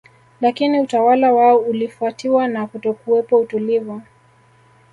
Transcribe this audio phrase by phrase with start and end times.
[0.41, 4.01] Lakini utawala wao ulifuatiwa na kutokuwepo utulivu